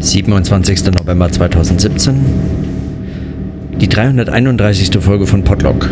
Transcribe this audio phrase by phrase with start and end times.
[0.00, 0.92] 27.
[0.92, 2.14] November 2017.
[3.80, 4.96] Die 331.
[5.00, 5.88] Folge von Podlock.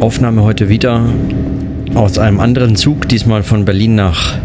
[0.00, 1.04] Aufnahme heute wieder
[1.94, 4.38] aus einem anderen Zug, diesmal von Berlin nach.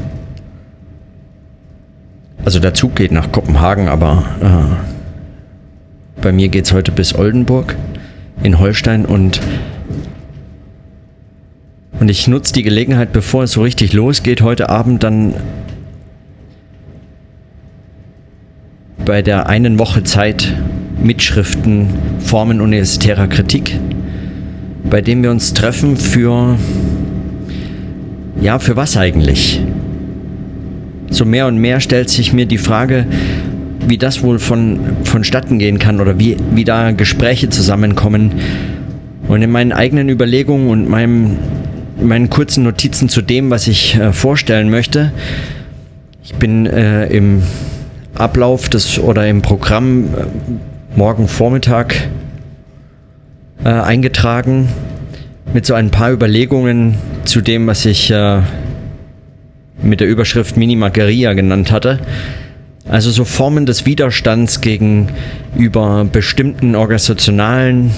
[2.44, 7.78] Also der Zug geht nach Kopenhagen, aber äh, bei mir geht es heute bis Oldenburg
[8.44, 9.40] in Holstein und
[12.00, 15.36] und ich nutze die Gelegenheit, bevor es so richtig losgeht, heute Abend dann
[19.06, 20.54] bei der einen Woche Zeit
[21.02, 21.88] Mitschriften
[22.20, 23.78] Formen universitärer Kritik,
[24.90, 26.58] bei dem wir uns treffen für,
[28.42, 29.62] ja, für was eigentlich?
[31.10, 33.06] So mehr und mehr stellt sich mir die Frage,
[33.86, 38.32] wie das wohl von, vonstatten gehen kann oder wie, wie da Gespräche zusammenkommen.
[39.28, 41.38] Und in meinen eigenen Überlegungen und meinem
[42.02, 45.12] meinen kurzen Notizen zu dem, was ich äh, vorstellen möchte.
[46.24, 47.44] Ich bin äh, im
[48.16, 50.26] Ablauf des oder im Programm äh,
[50.96, 52.10] morgen Vormittag
[53.64, 54.70] äh, eingetragen
[55.54, 58.42] mit so ein paar Überlegungen zu dem, was ich äh,
[59.82, 62.00] mit der Überschrift Minimageria genannt hatte.
[62.88, 67.92] Also so Formen des Widerstands gegenüber bestimmten organisationalen,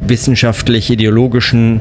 [0.00, 1.80] wissenschaftlich-ideologischen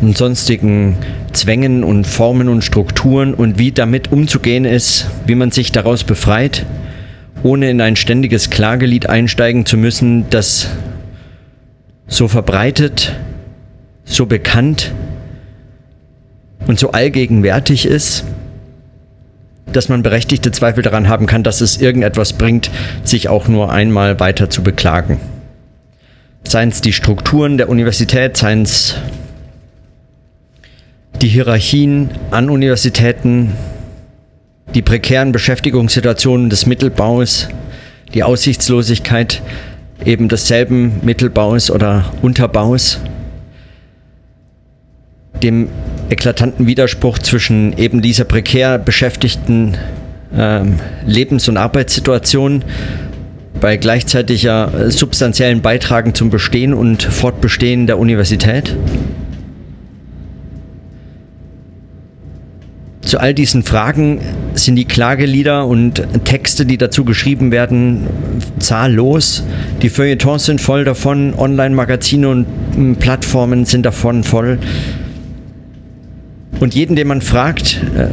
[0.00, 0.96] und sonstigen
[1.32, 6.64] Zwängen und Formen und Strukturen und wie damit umzugehen ist, wie man sich daraus befreit,
[7.46, 10.68] ohne in ein ständiges Klagelied einsteigen zu müssen, das
[12.08, 13.14] so verbreitet,
[14.04, 14.92] so bekannt
[16.66, 18.24] und so allgegenwärtig ist,
[19.72, 22.70] dass man berechtigte Zweifel daran haben kann, dass es irgendetwas bringt,
[23.04, 25.20] sich auch nur einmal weiter zu beklagen.
[26.42, 28.96] Seien es die Strukturen der Universität, seien es
[31.22, 33.52] die Hierarchien an Universitäten,
[34.76, 37.48] die prekären Beschäftigungssituationen des Mittelbaus,
[38.12, 39.40] die Aussichtslosigkeit
[40.04, 43.00] eben desselben Mittelbaus oder Unterbaus,
[45.42, 45.70] dem
[46.10, 49.78] eklatanten Widerspruch zwischen eben dieser prekär beschäftigten
[50.36, 52.62] ähm, Lebens- und Arbeitssituation
[53.58, 58.76] bei gleichzeitiger substanziellen Beitragen zum Bestehen und Fortbestehen der Universität
[63.06, 64.20] zu all diesen Fragen
[64.54, 68.08] sind die Klagelieder und Texte, die dazu geschrieben werden,
[68.58, 69.44] zahllos.
[69.80, 74.58] Die Feuilletons sind voll davon, Online-Magazine und hm, Plattformen sind davon voll.
[76.58, 78.08] Und jeden, den man fragt, äh,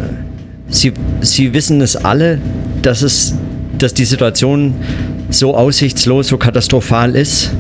[0.68, 2.40] sie, sie wissen es alle,
[2.84, 3.34] dass, es,
[3.80, 4.76] dass die Situation
[5.30, 7.52] so aussichtslos, so katastrophal ist.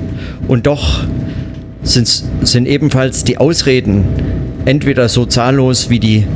[0.47, 1.03] Und doch
[1.81, 2.07] sind,
[2.43, 4.03] sind ebenfalls die Ausreden
[4.65, 6.27] entweder so zahllos wie die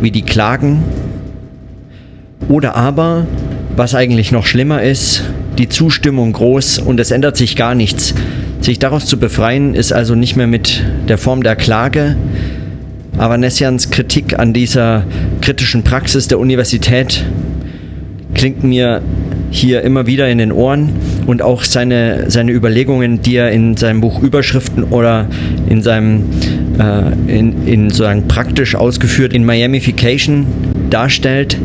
[0.00, 0.82] wie die Klagen.
[2.48, 3.26] Oder aber,
[3.74, 5.24] was eigentlich noch schlimmer ist,
[5.58, 8.14] die Zustimmung groß und es ändert sich gar nichts.
[8.60, 12.16] Sich daraus zu befreien ist also nicht mehr mit der Form der Klage.
[13.18, 15.04] Aber Nessians Kritik an dieser
[15.40, 17.24] kritischen Praxis der Universität
[18.34, 19.02] klingt mir
[19.50, 20.90] hier immer wieder in den Ohren
[21.26, 25.26] und auch seine, seine Überlegungen, die er in seinem Buch Überschriften oder
[25.68, 26.24] in seinem
[26.78, 30.46] äh, in, in sozusagen praktisch ausgeführt in Miamification
[30.90, 31.58] darstellt.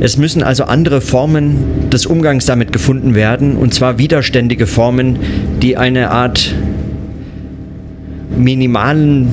[0.00, 5.18] Es müssen also andere Formen des Umgangs damit gefunden werden, und zwar widerständige Formen,
[5.62, 6.54] die eine Art
[8.36, 9.28] minimalen,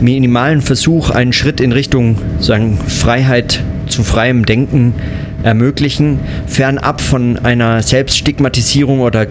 [0.00, 4.94] minimalen Versuch, einen Schritt in Richtung sagen, Freiheit zu freiem Denken
[5.42, 9.26] ermöglichen, fernab von einer Selbststigmatisierung oder,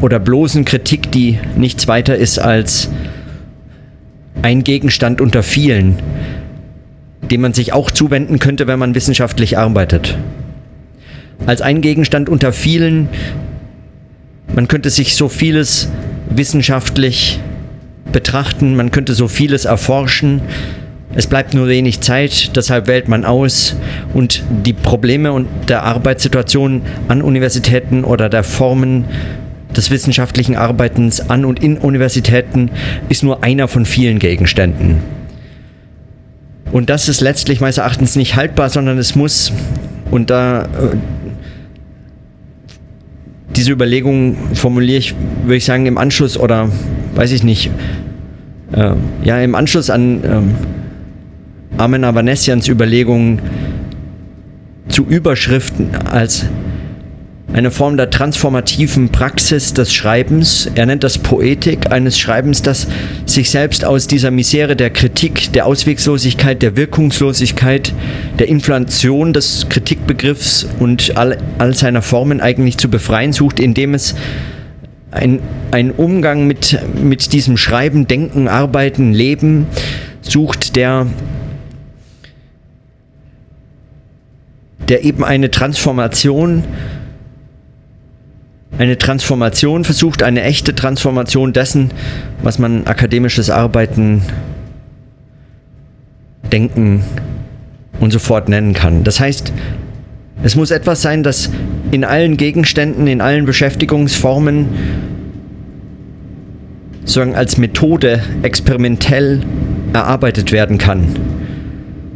[0.00, 2.88] oder bloßen Kritik, die nichts weiter ist als
[4.42, 5.98] ein Gegenstand unter vielen,
[7.30, 10.16] dem man sich auch zuwenden könnte, wenn man wissenschaftlich arbeitet.
[11.46, 13.08] Als ein Gegenstand unter vielen,
[14.54, 15.88] man könnte sich so vieles
[16.30, 17.40] wissenschaftlich
[18.12, 20.40] betrachten, man könnte so vieles erforschen,
[21.14, 23.74] es bleibt nur wenig Zeit, deshalb wählt man aus
[24.14, 29.04] und die Probleme und der Arbeitssituation an Universitäten oder der Formen
[29.78, 32.70] des wissenschaftlichen Arbeitens an und in Universitäten
[33.08, 34.96] ist nur einer von vielen Gegenständen.
[36.72, 39.52] Und das ist letztlich meines Erachtens nicht haltbar, sondern es muss,
[40.10, 40.66] und da äh,
[43.54, 45.14] diese Überlegung formuliere ich,
[45.44, 46.70] würde ich sagen, im Anschluss oder
[47.14, 47.70] weiß ich nicht,
[48.72, 50.54] äh, ja, im Anschluss an ähm,
[51.78, 53.40] Armen Avanesians Überlegungen
[54.88, 56.46] zu Überschriften als
[57.52, 60.70] eine Form der transformativen Praxis des Schreibens.
[60.74, 62.86] Er nennt das Poetik eines Schreibens, das
[63.24, 67.94] sich selbst aus dieser Misere der Kritik, der Auswegslosigkeit, der Wirkungslosigkeit,
[68.38, 74.14] der Inflation des Kritikbegriffs und all, all seiner Formen eigentlich zu befreien sucht, indem es
[75.10, 75.40] ein,
[75.70, 79.66] ein Umgang mit, mit diesem Schreiben, Denken, Arbeiten, Leben
[80.20, 81.06] sucht, der
[84.88, 86.64] der eben eine Transformation
[88.78, 91.90] eine Transformation versucht, eine echte Transformation dessen,
[92.42, 94.22] was man akademisches Arbeiten,
[96.52, 97.02] Denken
[98.00, 99.04] und so fort nennen kann.
[99.04, 99.52] Das heißt,
[100.42, 101.50] es muss etwas sein, das
[101.90, 104.66] in allen Gegenständen, in allen Beschäftigungsformen
[107.00, 109.40] sozusagen als Methode experimentell
[109.92, 111.08] erarbeitet werden kann.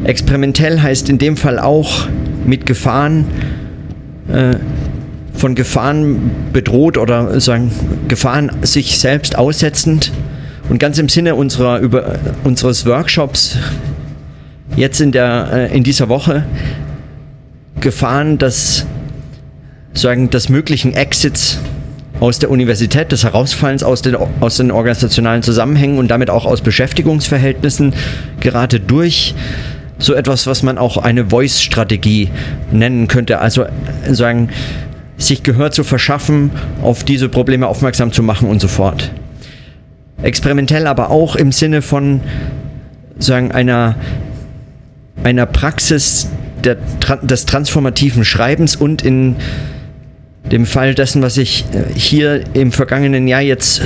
[0.04, 2.06] Experimentell heißt in dem Fall auch
[2.46, 3.24] mit Gefahren,
[4.32, 4.56] äh,
[5.34, 7.70] von Gefahren bedroht oder sagen
[8.08, 10.12] Gefahren sich selbst aussetzend
[10.68, 13.56] und ganz im Sinne unserer über unseres Workshops
[14.76, 16.44] jetzt in der äh, in dieser Woche
[17.80, 18.86] Gefahren des
[19.94, 21.58] sagen des möglichen Exits
[22.22, 26.60] aus der Universität, des Herausfallens aus den, aus den organisationalen Zusammenhängen und damit auch aus
[26.60, 27.94] Beschäftigungsverhältnissen
[28.38, 29.34] gerade durch
[29.98, 32.30] so etwas, was man auch eine Voice-Strategie
[32.70, 33.40] nennen könnte.
[33.40, 33.66] Also
[34.08, 34.50] sagen,
[35.22, 36.50] sich Gehör zu verschaffen,
[36.82, 39.10] auf diese Probleme aufmerksam zu machen und so fort.
[40.22, 42.20] Experimentell aber auch im Sinne von
[43.18, 43.96] sagen, einer,
[45.24, 46.28] einer Praxis
[46.64, 46.76] der,
[47.22, 49.36] des transformativen Schreibens und in
[50.50, 53.82] dem Fall dessen, was ich äh, hier im vergangenen Jahr jetzt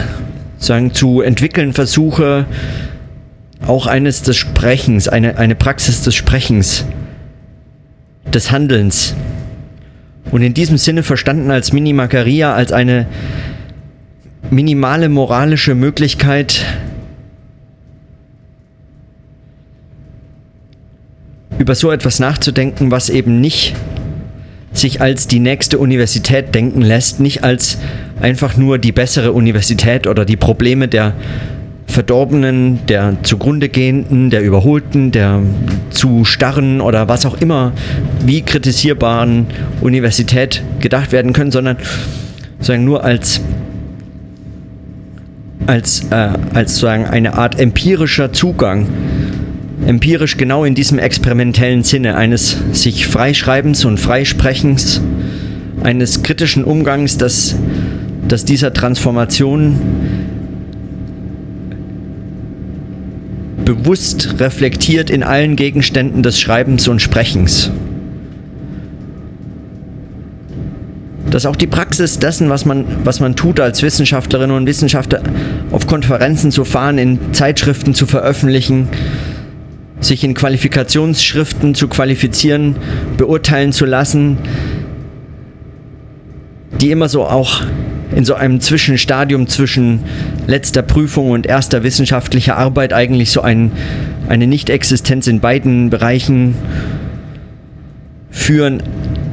[0.59, 2.47] sagen, zu entwickeln versuche,
[3.67, 6.85] auch eines des Sprechens, eine, eine Praxis des Sprechens,
[8.33, 9.15] des Handelns.
[10.31, 13.06] Und in diesem Sinne verstanden als Minimacaria, als eine
[14.50, 16.64] minimale moralische Möglichkeit,
[21.58, 23.75] über so etwas nachzudenken, was eben nicht
[24.73, 27.78] sich als die nächste Universität denken lässt, nicht als
[28.20, 31.14] einfach nur die bessere Universität oder die Probleme der
[31.87, 35.41] Verdorbenen, der zugrunde gehenden, der Überholten, der
[35.91, 37.73] zu starren oder was auch immer,
[38.25, 39.47] wie kritisierbaren
[39.81, 41.77] Universität gedacht werden können, sondern
[42.59, 43.41] sozusagen nur als
[45.67, 48.87] als, äh, als sozusagen eine Art empirischer Zugang.
[49.87, 55.00] Empirisch genau in diesem experimentellen Sinne eines sich Freischreibens und Freisprechens,
[55.83, 57.56] eines kritischen Umgangs, das,
[58.27, 59.79] das dieser Transformation
[63.66, 67.70] bewusst reflektiert in allen Gegenständen des Schreibens und Sprechens.
[71.28, 75.20] Dass auch die Praxis dessen, was man, was man tut als Wissenschaftlerin und Wissenschaftler,
[75.72, 78.88] auf Konferenzen zu fahren, in Zeitschriften zu veröffentlichen,
[80.00, 82.76] sich in Qualifikationsschriften zu qualifizieren,
[83.16, 84.38] beurteilen zu lassen,
[86.80, 87.62] die immer so auch
[88.16, 90.00] in so einem Zwischenstadium zwischen
[90.46, 93.72] letzter Prüfung und erster wissenschaftlicher Arbeit eigentlich so ein,
[94.26, 96.54] eine Nichtexistenz in beiden Bereichen
[98.30, 98.82] führen.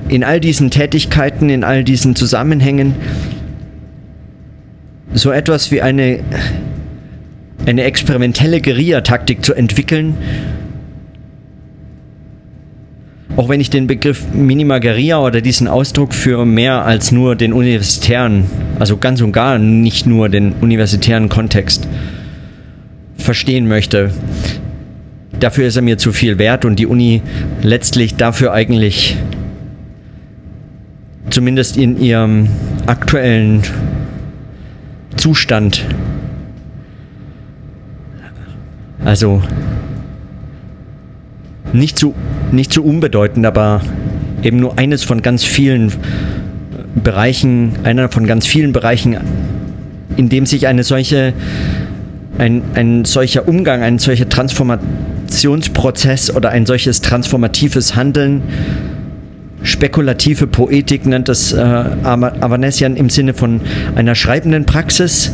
[0.09, 2.95] In all diesen Tätigkeiten, in all diesen Zusammenhängen
[5.13, 6.19] so etwas wie eine,
[7.65, 10.18] eine experimentelle Guerillataktik zu entwickeln,
[13.37, 18.44] auch wenn ich den Begriff Minimageria oder diesen Ausdruck für mehr als nur den universitären,
[18.80, 21.87] also ganz und gar nicht nur den universitären Kontext
[23.18, 24.11] verstehen möchte,
[25.39, 27.21] dafür ist er mir zu viel wert und die Uni
[27.61, 29.18] letztlich dafür eigentlich
[31.30, 32.49] zumindest in ihrem
[32.85, 33.61] aktuellen
[35.15, 35.85] Zustand,
[39.03, 39.42] also
[41.71, 42.13] nicht zu
[42.51, 43.81] nicht zu unbedeutend, aber
[44.44, 45.92] eben nur eines von ganz vielen
[46.95, 49.18] Bereichen, einer von ganz vielen Bereichen,
[50.16, 51.33] in dem sich eine solche,
[52.38, 58.44] ein, ein solcher Umgang, ein solcher Transformationsprozess oder ein solches transformatives Handeln,
[59.64, 63.62] spekulative Poetik nennt das äh, Avanesian im Sinne von
[63.95, 65.31] einer schreibenden Praxis,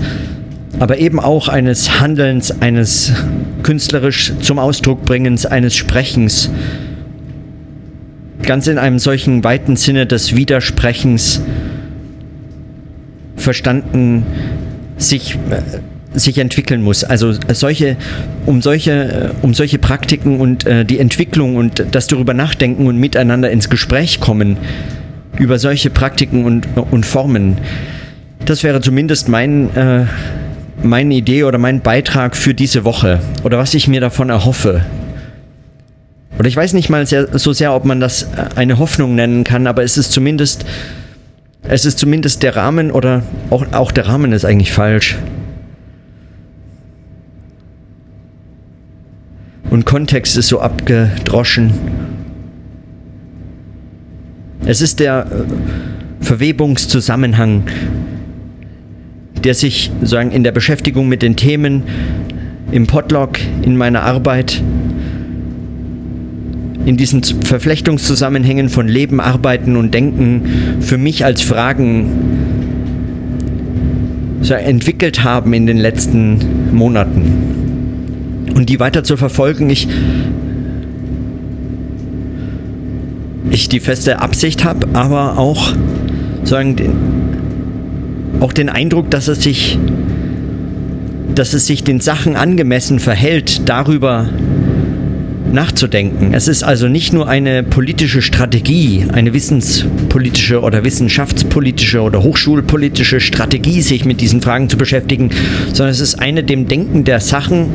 [0.79, 3.11] aber eben auch eines Handelns, eines
[3.63, 6.49] künstlerisch zum Ausdruck bringens, eines Sprechens,
[8.43, 11.41] ganz in einem solchen weiten Sinne des Widersprechens
[13.35, 14.25] verstanden
[14.97, 17.03] sich, äh, sich entwickeln muss.
[17.03, 17.97] Also solche,
[18.45, 22.97] um solche, äh, um solche Praktiken und äh, die Entwicklung und das darüber nachdenken und
[22.97, 24.57] miteinander ins Gespräch kommen
[25.37, 27.57] über solche Praktiken und, und Formen.
[28.45, 30.05] Das wäre zumindest mein, äh,
[30.83, 34.81] meine Idee oder mein Beitrag für diese Woche oder was ich mir davon erhoffe.
[36.39, 39.67] Oder ich weiß nicht mal sehr, so sehr, ob man das eine Hoffnung nennen kann,
[39.67, 40.63] aber es ist zumindest,
[41.63, 45.17] es ist zumindest der Rahmen oder auch, auch der Rahmen ist eigentlich falsch.
[49.69, 51.73] Und Kontext ist so abgedroschen.
[54.65, 57.63] Es ist der äh, Verwebungszusammenhang,
[59.43, 61.83] der sich sagen in der Beschäftigung mit den Themen
[62.71, 64.61] im Podlog, in meiner Arbeit,
[66.85, 72.09] in diesen Verflechtungszusammenhängen von Leben, Arbeiten und Denken für mich als Fragen
[74.41, 76.39] so entwickelt haben in den letzten
[76.73, 78.47] Monaten.
[78.55, 79.87] Und die weiter zu verfolgen, ich,
[83.51, 85.73] ich die feste Absicht habe, aber auch
[86.43, 86.91] sagen, den,
[88.39, 89.77] auch den Eindruck, dass es sich
[91.39, 94.27] dass es sich den Sachen angemessen verhält, darüber
[95.51, 96.33] nachzudenken.
[96.33, 103.81] Es ist also nicht nur eine politische Strategie, eine wissenspolitische oder wissenschaftspolitische oder hochschulpolitische Strategie,
[103.81, 105.29] sich mit diesen Fragen zu beschäftigen,
[105.67, 107.67] sondern es ist eine dem Denken der Sachen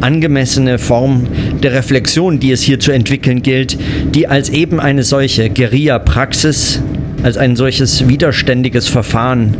[0.00, 1.26] angemessene Form
[1.62, 3.78] der Reflexion, die es hier zu entwickeln gilt,
[4.14, 6.80] die als eben eine solche Guerilla-Praxis,
[7.22, 9.56] als ein solches widerständiges Verfahren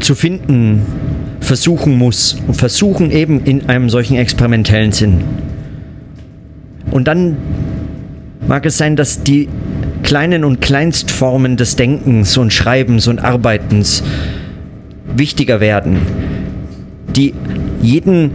[0.00, 0.82] zu finden
[1.40, 5.24] versuchen muss und versuchen eben in einem solchen experimentellen Sinn.
[6.90, 7.36] Und dann
[8.46, 9.48] mag es sein, dass die
[10.02, 14.02] kleinen und Kleinstformen des Denkens und Schreibens und Arbeitens
[15.16, 15.98] wichtiger werden,
[17.14, 17.34] die
[17.82, 18.30] jeden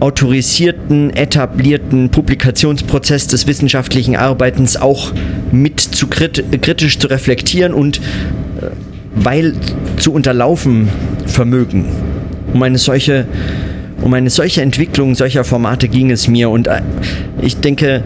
[0.00, 5.12] autorisierten, etablierten Publikationsprozess des wissenschaftlichen Arbeitens auch
[5.52, 8.70] mit zu krit kritisch zu reflektieren und äh,
[9.14, 9.54] weil
[9.98, 10.88] zu unterlaufen
[11.26, 11.84] vermögen.
[12.52, 13.26] Um eine solche
[14.02, 16.82] um eine solche Entwicklung solcher Formate ging es mir und äh,
[17.40, 18.02] ich denke,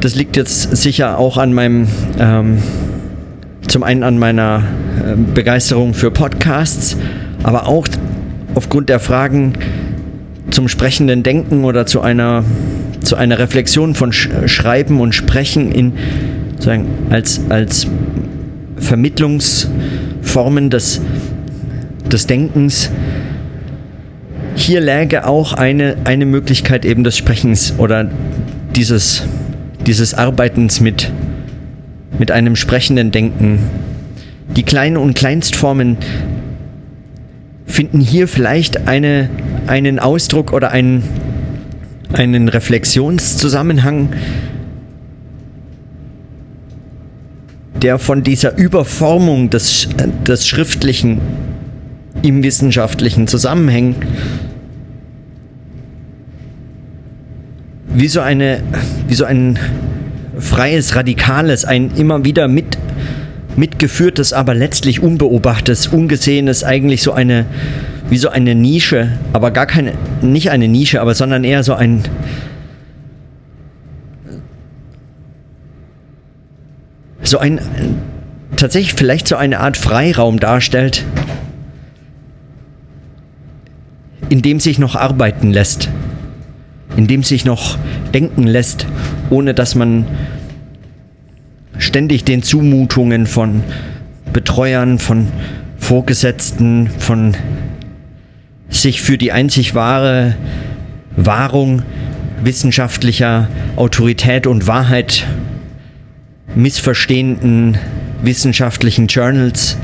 [0.00, 1.88] das liegt jetzt sicher auch an meinem,
[2.18, 2.58] ähm,
[3.66, 4.62] zum einen an meiner
[5.04, 6.96] äh, Begeisterung für Podcasts,
[7.42, 7.88] aber auch
[8.54, 9.54] aufgrund der Fragen
[10.50, 12.44] zum sprechenden Denken oder zu einer,
[13.02, 15.92] zu einer Reflexion von Sch Schreiben und Sprechen in,
[16.58, 17.86] sagen, als, als
[18.76, 21.00] Vermittlungsformen des,
[22.10, 22.90] des Denkens
[24.56, 28.10] hier läge auch eine, eine Möglichkeit eben des Sprechens oder
[28.74, 29.22] dieses,
[29.86, 31.12] dieses Arbeitens mit,
[32.18, 33.58] mit einem sprechenden Denken.
[34.56, 35.98] Die kleinen und Kleinstformen
[37.66, 39.28] finden hier vielleicht eine,
[39.66, 41.02] einen Ausdruck oder einen,
[42.14, 44.08] einen Reflexionszusammenhang,
[47.82, 49.88] der von dieser Überformung des,
[50.26, 51.20] des Schriftlichen
[52.22, 53.96] im wissenschaftlichen Zusammenhängen
[57.96, 58.62] wie so eine,
[59.08, 59.58] wie so ein
[60.38, 62.76] freies, radikales, ein immer wieder mit,
[63.56, 67.46] mitgeführtes, aber letztlich unbeobachtetes, ungesehenes, eigentlich so eine,
[68.10, 72.02] wie so eine Nische, aber gar keine, nicht eine Nische, aber sondern eher so ein,
[77.22, 77.60] so ein,
[78.56, 81.02] tatsächlich vielleicht so eine Art Freiraum darstellt,
[84.28, 85.88] in dem sich noch arbeiten lässt
[86.96, 87.78] in dem sich noch
[88.14, 88.86] denken lässt,
[89.30, 90.06] ohne dass man
[91.78, 93.62] ständig den Zumutungen von
[94.32, 95.28] Betreuern, von
[95.78, 97.36] Vorgesetzten, von
[98.68, 100.34] sich für die einzig wahre
[101.16, 101.82] Wahrung
[102.42, 105.26] wissenschaftlicher Autorität und Wahrheit
[106.54, 107.78] missverstehenden
[108.22, 109.76] wissenschaftlichen Journals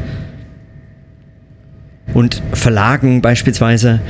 [2.15, 4.01] und Verlagen beispielsweise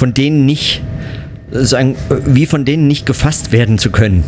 [0.00, 0.80] von denen nicht,
[1.50, 4.24] sagen, wie von denen nicht gefasst werden zu können.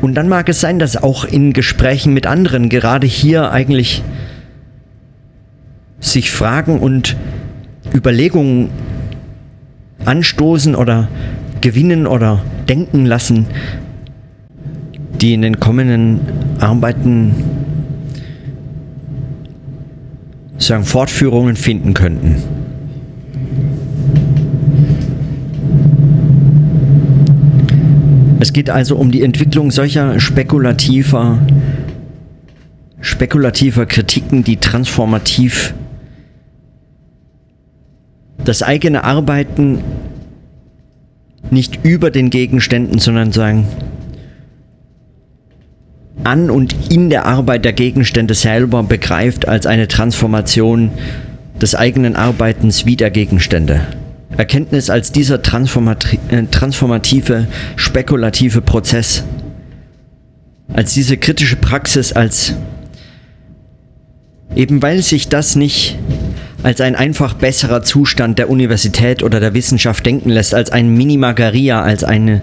[0.00, 4.04] Und dann mag es sein, dass auch in Gesprächen mit anderen, gerade hier eigentlich
[5.98, 7.16] sich Fragen und
[7.92, 8.70] Überlegungen
[10.04, 11.08] anstoßen oder
[11.60, 13.46] gewinnen oder denken lassen,
[15.20, 16.20] die in den kommenden
[16.60, 17.55] Arbeiten
[20.58, 22.42] sagen, Fortführungen finden könnten.
[28.38, 31.38] Es geht also um die Entwicklung solcher spekulativer,
[33.00, 35.74] spekulativer Kritiken, die transformativ
[38.44, 39.80] das eigene Arbeiten
[41.50, 43.66] nicht über den Gegenständen, sondern sagen,
[46.24, 50.90] an und in der Arbeit der Gegenstände selber begreift als eine Transformation
[51.60, 53.80] des eigenen Arbeitens wie der Gegenstände.
[54.36, 55.40] Erkenntnis als dieser äh,
[56.50, 57.46] transformative,
[57.76, 59.24] spekulative Prozess,
[60.72, 62.54] als diese kritische Praxis, als
[64.54, 65.96] eben weil sich das nicht
[66.62, 71.80] als ein einfach besserer Zustand der Universität oder der Wissenschaft denken lässt, als ein Minimagaria,
[71.80, 72.42] als eine,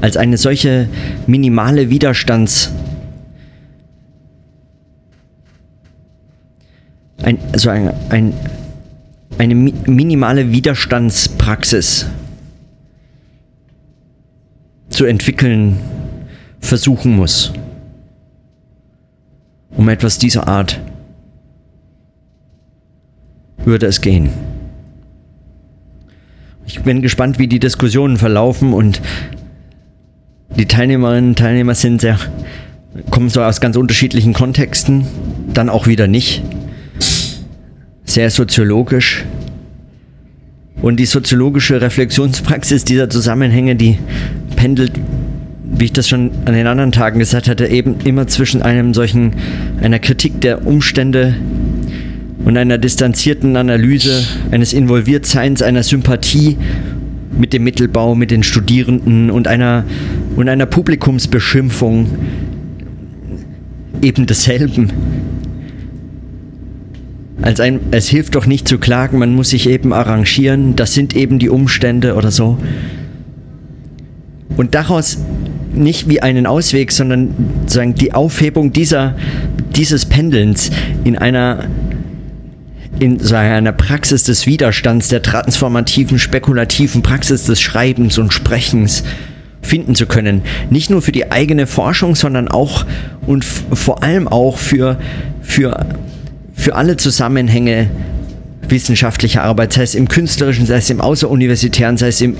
[0.00, 0.88] als eine solche
[1.26, 2.70] minimale Widerstands-
[7.22, 8.34] ein, also ein, ein,
[9.38, 12.06] eine mi minimale Widerstandspraxis
[14.88, 15.78] zu entwickeln
[16.60, 17.52] versuchen muss.
[19.76, 20.80] Um etwas dieser Art
[23.64, 24.30] würde es gehen.
[26.66, 29.00] Ich bin gespannt, wie die Diskussionen verlaufen und
[30.56, 32.18] die Teilnehmerinnen und Teilnehmer sind sehr,
[33.10, 35.06] kommen so aus ganz unterschiedlichen Kontexten,
[35.52, 36.42] dann auch wieder nicht
[38.08, 39.24] sehr soziologisch.
[40.80, 43.98] Und die soziologische Reflexionspraxis dieser Zusammenhänge, die
[44.56, 44.92] pendelt,
[45.64, 49.32] wie ich das schon an den anderen Tagen gesagt hatte, eben immer zwischen einem solchen,
[49.82, 51.34] einer Kritik der Umstände
[52.44, 56.56] und einer distanzierten Analyse eines Involviertseins, einer Sympathie
[57.36, 59.84] mit dem Mittelbau, mit den Studierenden und einer,
[60.36, 62.08] und einer Publikumsbeschimpfung
[64.00, 64.92] eben desselben
[67.42, 71.14] als ein, es hilft doch nicht zu klagen, man muss sich eben arrangieren, das sind
[71.14, 72.58] eben die Umstände oder so.
[74.56, 75.18] Und daraus
[75.72, 77.34] nicht wie einen Ausweg, sondern
[77.66, 79.14] sagen die Aufhebung dieser,
[79.76, 80.70] dieses Pendelns
[81.04, 81.64] in einer
[83.00, 89.04] in einer Praxis des Widerstands, der transformativen, spekulativen Praxis des Schreibens und Sprechens
[89.62, 90.42] finden zu können.
[90.70, 92.86] Nicht nur für die eigene Forschung, sondern auch
[93.26, 94.98] und vor allem auch für,
[95.42, 95.86] für
[96.58, 97.88] für alle Zusammenhänge
[98.68, 102.36] wissenschaftlicher Arbeit, sei es im künstlerischen, sei es im außeruniversitären, sei es im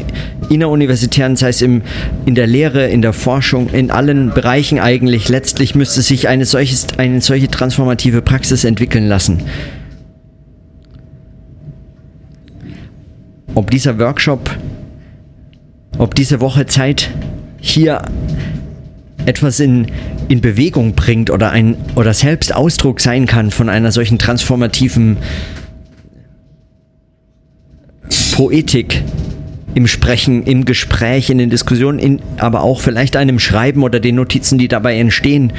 [0.51, 1.83] inneruniversitären, sei es im,
[2.27, 5.29] in der Lehre, in der Forschung, in allen Bereichen eigentlich.
[5.29, 9.45] Letztlich müsste sich eine, solches, eine solche transformative Praxis entwickeln lassen.
[13.55, 14.51] Ob dieser Workshop,
[15.97, 17.11] ob diese Woche Zeit
[17.61, 18.03] hier
[19.27, 19.87] etwas in,
[20.29, 25.17] in Bewegung bringt oder, ein, oder selbst Ausdruck sein kann von einer solchen transformativen
[28.39, 29.03] Poetik
[29.75, 34.15] im Sprechen, im Gespräch, in den Diskussionen, in, aber auch vielleicht einem Schreiben oder den
[34.15, 35.53] Notizen, die dabei entstehen.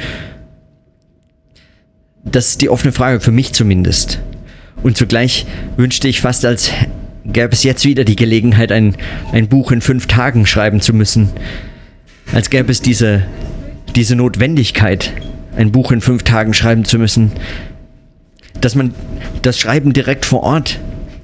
[2.24, 4.20] Das ist die offene Frage, für mich zumindest.
[4.82, 6.70] Und zugleich wünschte ich fast, als
[7.24, 8.96] gäbe es jetzt wieder die Gelegenheit, ein,
[9.32, 11.28] ein Buch in fünf Tagen schreiben zu müssen.
[12.32, 13.26] Als gäbe es diese,
[13.96, 15.12] diese Notwendigkeit,
[15.56, 17.32] ein Buch in fünf Tagen schreiben zu müssen,
[18.60, 18.94] dass man
[19.42, 20.78] das Schreiben direkt vor Ort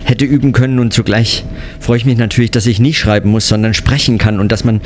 [0.05, 1.44] hätte üben können und zugleich
[1.81, 4.81] freue ich mich natürlich, dass ich nicht schreiben muss, sondern sprechen kann und dass man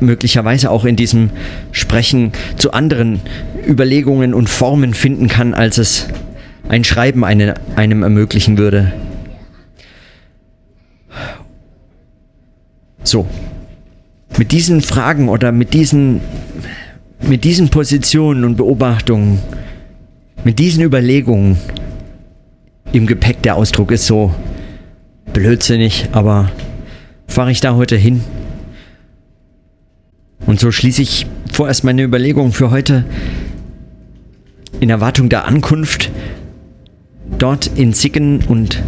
[0.00, 1.30] möglicherweise auch in diesem
[1.72, 3.20] Sprechen zu anderen
[3.66, 6.08] Überlegungen und Formen finden kann, als es
[6.68, 8.92] ein Schreiben eine, einem ermöglichen würde.
[13.02, 13.26] So,
[14.38, 16.20] mit diesen Fragen oder mit diesen
[17.28, 19.38] mit diesen Positionen und Beobachtungen,
[20.44, 21.58] mit diesen Überlegungen
[22.92, 24.34] im Gepäck, der Ausdruck ist so
[25.32, 26.50] blödsinnig, aber
[27.26, 28.22] fahre ich da heute hin.
[30.46, 33.04] Und so schließe ich vorerst meine Überlegungen für heute
[34.80, 36.10] in Erwartung der Ankunft
[37.38, 38.82] dort in Sicken und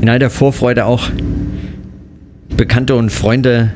[0.00, 1.08] in all der Vorfreude auch
[2.56, 3.72] Bekannte und Freunde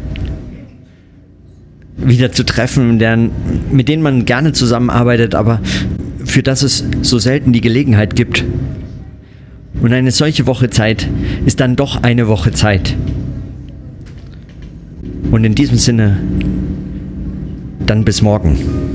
[1.98, 3.30] wieder zu treffen, deren,
[3.70, 5.61] mit denen man gerne zusammenarbeitet, aber
[6.24, 8.44] für das es so selten die Gelegenheit gibt.
[9.80, 11.08] Und eine solche Woche Zeit
[11.46, 12.96] ist dann doch eine Woche Zeit.
[15.30, 16.18] Und in diesem Sinne,
[17.87, 18.88] dann bis morgen.